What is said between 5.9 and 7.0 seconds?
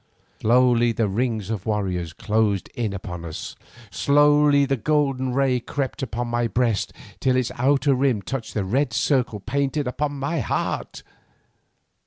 up my breast